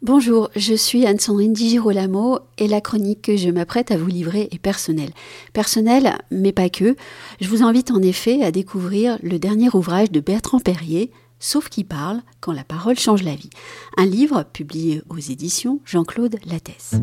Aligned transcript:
Bonjour, 0.00 0.48
je 0.54 0.74
suis 0.74 1.06
Anne-Sandrine 1.06 1.52
Di 1.52 1.70
Girolamo 1.70 2.38
et 2.56 2.68
la 2.68 2.80
chronique 2.80 3.22
que 3.22 3.36
je 3.36 3.50
m'apprête 3.50 3.90
à 3.90 3.96
vous 3.96 4.06
livrer 4.06 4.48
est 4.52 4.60
personnelle. 4.60 5.10
Personnelle, 5.52 6.16
mais 6.30 6.52
pas 6.52 6.68
que. 6.68 6.94
Je 7.40 7.48
vous 7.48 7.64
invite 7.64 7.90
en 7.90 8.00
effet 8.00 8.44
à 8.44 8.52
découvrir 8.52 9.18
le 9.24 9.40
dernier 9.40 9.68
ouvrage 9.74 10.12
de 10.12 10.20
Bertrand 10.20 10.60
Perrier, 10.60 11.10
Sauf 11.40 11.68
qui 11.68 11.84
parle 11.84 12.20
quand 12.40 12.52
la 12.52 12.64
parole 12.64 12.98
change 12.98 13.22
la 13.22 13.34
vie. 13.34 13.50
Un 13.96 14.06
livre 14.06 14.44
publié 14.52 15.02
aux 15.08 15.18
éditions 15.18 15.80
Jean-Claude 15.84 16.36
Lattès. 16.46 16.94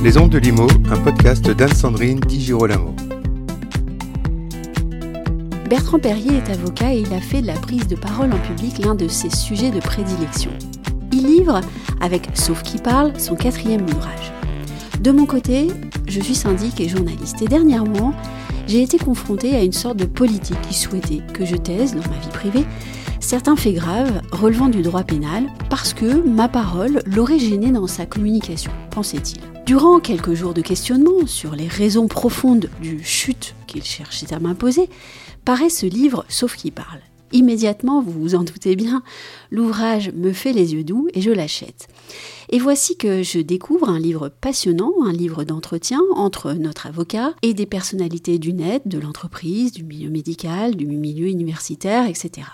Les 0.00 0.16
Ondes 0.16 0.30
de 0.30 0.38
Limo, 0.38 0.68
un 0.92 0.96
podcast 0.96 1.50
d'Anne-Sandrine 1.50 2.20
Di 2.20 2.40
Girolamo. 2.40 2.94
Bertrand 5.68 5.98
Perrier 5.98 6.36
est 6.36 6.50
avocat 6.50 6.94
et 6.94 7.00
il 7.00 7.12
a 7.12 7.20
fait 7.20 7.42
de 7.42 7.48
la 7.48 7.54
prise 7.54 7.88
de 7.88 7.96
parole 7.96 8.32
en 8.32 8.38
public 8.38 8.78
l'un 8.78 8.94
de 8.94 9.08
ses 9.08 9.28
sujets 9.28 9.72
de 9.72 9.80
prédilection. 9.80 10.52
Il 11.12 11.26
livre, 11.26 11.60
avec 12.00 12.28
Sauf 12.34 12.62
qui 12.62 12.78
parle, 12.78 13.18
son 13.18 13.34
quatrième 13.34 13.82
ouvrage. 13.82 14.32
De 15.00 15.10
mon 15.10 15.26
côté, 15.26 15.66
je 16.06 16.20
suis 16.20 16.36
syndic 16.36 16.80
et 16.80 16.88
journaliste 16.88 17.42
et 17.42 17.48
dernièrement, 17.48 18.14
j'ai 18.68 18.82
été 18.82 18.98
confrontée 18.98 19.56
à 19.56 19.64
une 19.64 19.72
sorte 19.72 19.96
de 19.96 20.06
politique 20.06 20.60
qui 20.68 20.74
souhaitait 20.74 21.22
que 21.34 21.44
je 21.44 21.56
taise 21.56 21.94
dans 21.94 22.08
ma 22.08 22.18
vie 22.18 22.30
privée 22.32 22.66
certains 23.18 23.56
faits 23.56 23.74
graves 23.74 24.22
relevant 24.30 24.68
du 24.68 24.82
droit 24.82 25.02
pénal 25.02 25.48
parce 25.68 25.92
que 25.92 26.22
ma 26.26 26.48
parole 26.48 27.02
l'aurait 27.04 27.40
gêné 27.40 27.72
dans 27.72 27.88
sa 27.88 28.06
communication, 28.06 28.70
pensait-il. 28.90 29.57
Durant 29.68 30.00
quelques 30.00 30.32
jours 30.32 30.54
de 30.54 30.62
questionnement 30.62 31.26
sur 31.26 31.54
les 31.54 31.68
raisons 31.68 32.08
profondes 32.08 32.70
du 32.80 33.04
chute 33.04 33.54
qu'il 33.66 33.84
cherchait 33.84 34.32
à 34.32 34.38
m'imposer, 34.38 34.88
paraît 35.44 35.68
ce 35.68 35.84
livre 35.84 36.24
Sauf 36.30 36.56
qui 36.56 36.70
parle. 36.70 37.00
Immédiatement, 37.32 38.00
vous 38.00 38.12
vous 38.12 38.34
en 38.34 38.44
doutez 38.44 38.76
bien, 38.76 39.02
l'ouvrage 39.50 40.10
me 40.14 40.32
fait 40.32 40.54
les 40.54 40.72
yeux 40.72 40.84
doux 40.84 41.08
et 41.12 41.20
je 41.20 41.30
l'achète. 41.30 41.88
Et 42.48 42.58
voici 42.58 42.96
que 42.96 43.22
je 43.22 43.40
découvre 43.40 43.90
un 43.90 43.98
livre 43.98 44.30
passionnant, 44.30 44.94
un 45.04 45.12
livre 45.12 45.44
d'entretien 45.44 46.00
entre 46.14 46.54
notre 46.54 46.86
avocat 46.86 47.34
et 47.42 47.52
des 47.52 47.66
personnalités 47.66 48.38
du 48.38 48.54
net, 48.54 48.88
de 48.88 48.98
l'entreprise, 48.98 49.72
du 49.72 49.84
milieu 49.84 50.08
médical, 50.08 50.76
du 50.76 50.86
milieu 50.86 51.26
universitaire, 51.26 52.08
etc. 52.08 52.46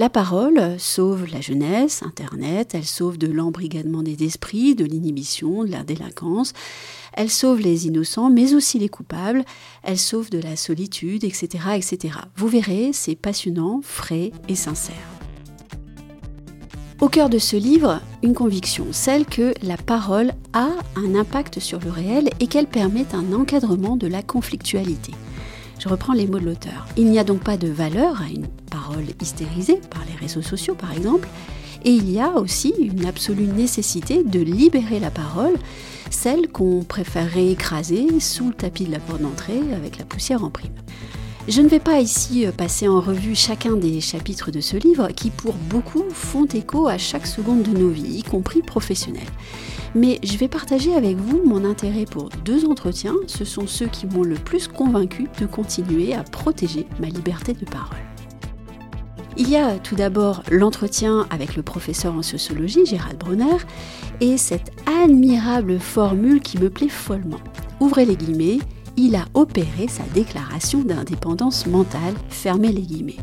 La 0.00 0.08
parole 0.08 0.76
sauve 0.78 1.26
la 1.32 1.40
jeunesse, 1.40 2.04
Internet, 2.04 2.70
elle 2.72 2.84
sauve 2.84 3.18
de 3.18 3.26
l'embrigadement 3.26 4.04
des 4.04 4.22
esprits, 4.22 4.76
de 4.76 4.84
l'inhibition, 4.84 5.64
de 5.64 5.72
la 5.72 5.82
délinquance, 5.82 6.52
elle 7.14 7.28
sauve 7.28 7.60
les 7.60 7.88
innocents, 7.88 8.30
mais 8.30 8.54
aussi 8.54 8.78
les 8.78 8.88
coupables, 8.88 9.44
elle 9.82 9.98
sauve 9.98 10.30
de 10.30 10.38
la 10.38 10.54
solitude, 10.54 11.24
etc. 11.24 11.48
etc. 11.74 12.14
Vous 12.36 12.46
verrez, 12.46 12.90
c'est 12.92 13.16
passionnant, 13.16 13.80
frais 13.82 14.30
et 14.46 14.54
sincère. 14.54 14.94
Au 17.00 17.08
cœur 17.08 17.28
de 17.28 17.38
ce 17.38 17.56
livre, 17.56 18.00
une 18.22 18.34
conviction, 18.34 18.86
celle 18.92 19.26
que 19.26 19.52
la 19.62 19.76
parole 19.76 20.30
a 20.52 20.68
un 20.94 21.16
impact 21.16 21.58
sur 21.58 21.80
le 21.80 21.90
réel 21.90 22.30
et 22.38 22.46
qu'elle 22.46 22.68
permet 22.68 23.06
un 23.16 23.32
encadrement 23.32 23.96
de 23.96 24.06
la 24.06 24.22
conflictualité. 24.22 25.10
Je 25.80 25.88
reprends 25.88 26.12
les 26.12 26.28
mots 26.28 26.38
de 26.38 26.44
l'auteur. 26.44 26.86
Il 26.96 27.10
n'y 27.10 27.18
a 27.18 27.24
donc 27.24 27.42
pas 27.42 27.56
de 27.56 27.68
valeur 27.68 28.22
à 28.22 28.26
une 28.26 28.46
hystérisée 29.20 29.80
par 29.90 30.04
les 30.04 30.16
réseaux 30.16 30.42
sociaux 30.42 30.74
par 30.74 30.92
exemple, 30.92 31.28
et 31.84 31.90
il 31.90 32.10
y 32.10 32.20
a 32.20 32.36
aussi 32.38 32.74
une 32.78 33.06
absolue 33.06 33.46
nécessité 33.46 34.24
de 34.24 34.40
libérer 34.40 34.98
la 34.98 35.10
parole, 35.10 35.54
celle 36.10 36.48
qu'on 36.48 36.82
préférerait 36.82 37.48
écraser 37.48 38.20
sous 38.20 38.48
le 38.48 38.54
tapis 38.54 38.84
de 38.84 38.92
la 38.92 38.98
porte 38.98 39.22
d'entrée 39.22 39.60
avec 39.76 39.98
la 39.98 40.04
poussière 40.04 40.42
en 40.42 40.50
prime. 40.50 40.72
Je 41.46 41.62
ne 41.62 41.68
vais 41.68 41.80
pas 41.80 42.00
ici 42.00 42.44
passer 42.54 42.88
en 42.88 43.00
revue 43.00 43.34
chacun 43.34 43.74
des 43.76 44.02
chapitres 44.02 44.50
de 44.50 44.60
ce 44.60 44.76
livre 44.76 45.08
qui 45.08 45.30
pour 45.30 45.54
beaucoup 45.54 46.04
font 46.10 46.44
écho 46.44 46.88
à 46.88 46.98
chaque 46.98 47.26
seconde 47.26 47.62
de 47.62 47.70
nos 47.70 47.88
vies, 47.88 48.18
y 48.18 48.22
compris 48.22 48.60
professionnelles. 48.60 49.22
Mais 49.94 50.18
je 50.22 50.36
vais 50.36 50.48
partager 50.48 50.94
avec 50.94 51.16
vous 51.16 51.40
mon 51.46 51.64
intérêt 51.64 52.04
pour 52.04 52.28
deux 52.44 52.66
entretiens, 52.66 53.14
ce 53.26 53.46
sont 53.46 53.66
ceux 53.66 53.86
qui 53.86 54.06
m'ont 54.06 54.24
le 54.24 54.34
plus 54.34 54.68
convaincu 54.68 55.28
de 55.40 55.46
continuer 55.46 56.12
à 56.12 56.22
protéger 56.22 56.86
ma 57.00 57.06
liberté 57.06 57.54
de 57.54 57.64
parole. 57.64 58.07
Il 59.40 59.48
y 59.48 59.56
a 59.56 59.78
tout 59.78 59.94
d'abord 59.94 60.42
l'entretien 60.50 61.24
avec 61.30 61.54
le 61.54 61.62
professeur 61.62 62.12
en 62.12 62.22
sociologie, 62.22 62.84
Gérald 62.84 63.18
Brunner, 63.18 63.58
et 64.20 64.36
cette 64.36 64.72
admirable 65.04 65.78
formule 65.78 66.40
qui 66.40 66.58
me 66.58 66.68
plaît 66.68 66.88
follement. 66.88 67.38
Ouvrez 67.78 68.04
les 68.04 68.16
guillemets, 68.16 68.58
il 68.96 69.14
a 69.14 69.26
opéré 69.34 69.86
sa 69.86 70.02
déclaration 70.12 70.80
d'indépendance 70.80 71.68
mentale, 71.68 72.14
fermez 72.28 72.72
les 72.72 72.82
guillemets. 72.82 73.18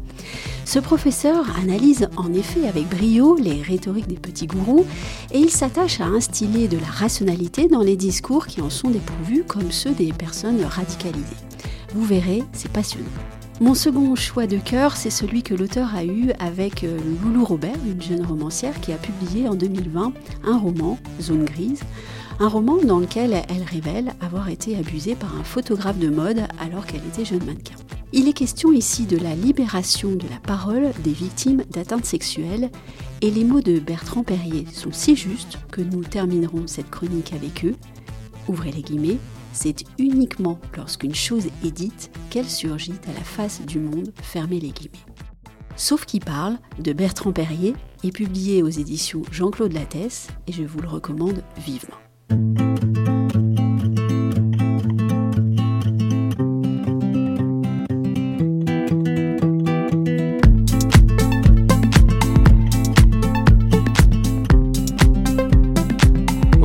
Ce 0.63 0.79
professeur 0.79 1.45
analyse 1.59 2.07
en 2.15 2.31
effet 2.31 2.65
avec 2.65 2.87
brio 2.87 3.35
les 3.35 3.61
rhétoriques 3.61 4.07
des 4.07 4.15
petits 4.15 4.47
gourous 4.47 4.85
et 5.33 5.39
il 5.39 5.49
s'attache 5.49 5.99
à 5.99 6.05
instiller 6.05 6.69
de 6.69 6.77
la 6.77 6.87
rationalité 6.87 7.67
dans 7.67 7.81
les 7.81 7.97
discours 7.97 8.47
qui 8.47 8.61
en 8.61 8.69
sont 8.69 8.89
dépourvus 8.89 9.43
comme 9.43 9.69
ceux 9.69 9.91
des 9.91 10.13
personnes 10.13 10.63
radicalisées. 10.63 11.25
Vous 11.93 12.05
verrez, 12.05 12.41
c'est 12.53 12.71
passionnant. 12.71 13.11
Mon 13.61 13.73
second 13.73 14.15
choix 14.15 14.47
de 14.47 14.57
cœur, 14.57 14.97
c'est 14.97 15.09
celui 15.09 15.41
que 15.41 15.53
l'auteur 15.53 15.95
a 15.95 16.03
eu 16.03 16.31
avec 16.39 16.83
euh, 16.83 16.99
Loulou 17.23 17.45
Robert, 17.45 17.77
une 17.85 18.01
jeune 18.01 18.25
romancière 18.25 18.81
qui 18.81 18.91
a 18.91 18.97
publié 18.97 19.47
en 19.47 19.55
2020 19.55 20.11
un 20.43 20.57
roman, 20.57 20.99
Zone 21.21 21.45
Grise, 21.45 21.79
un 22.41 22.49
roman 22.49 22.75
dans 22.83 22.99
lequel 22.99 23.33
elle 23.47 23.63
révèle 23.63 24.13
avoir 24.19 24.49
été 24.49 24.77
abusée 24.77 25.15
par 25.15 25.39
un 25.39 25.45
photographe 25.45 25.99
de 25.99 26.09
mode 26.09 26.41
alors 26.59 26.85
qu'elle 26.85 27.05
était 27.07 27.23
jeune 27.23 27.45
mannequin. 27.45 27.75
Il 28.11 28.27
est 28.27 28.33
question 28.33 28.73
ici 28.73 29.05
de 29.05 29.17
la 29.17 29.35
libération 29.35 30.11
de 30.11 30.27
la 30.29 30.39
parole 30.45 30.91
des 31.05 31.13
victimes 31.13 31.63
d'atteintes 31.69 32.05
sexuelles 32.05 32.69
et 33.21 33.31
les 33.31 33.45
mots 33.45 33.61
de 33.61 33.79
Bertrand 33.79 34.23
Perrier 34.23 34.65
sont 34.73 34.91
si 34.91 35.15
justes 35.15 35.59
que 35.71 35.81
nous 35.81 36.03
terminerons 36.03 36.67
cette 36.67 36.89
chronique 36.89 37.31
avec 37.31 37.63
eux. 37.63 37.75
Ouvrez 38.47 38.71
les 38.71 38.81
guillemets, 38.81 39.17
c'est 39.53 39.83
uniquement 39.97 40.59
lorsqu'une 40.75 41.15
chose 41.15 41.47
est 41.63 41.71
dite 41.71 42.11
qu'elle 42.29 42.49
surgit 42.49 42.93
à 43.07 43.13
la 43.13 43.23
face 43.23 43.61
du 43.61 43.79
monde, 43.79 44.11
fermez 44.21 44.59
les 44.59 44.69
guillemets. 44.69 45.05
Sauf 45.75 46.05
qui 46.05 46.19
parle 46.19 46.57
de 46.79 46.93
Bertrand 46.93 47.33
Perrier 47.33 47.73
est 48.03 48.11
publié 48.11 48.63
aux 48.63 48.69
éditions 48.69 49.23
Jean-Claude 49.31 49.73
Lattès 49.73 50.27
et 50.47 50.51
je 50.51 50.63
vous 50.63 50.79
le 50.79 50.87
recommande 50.87 51.43
vivement. 51.57 52.84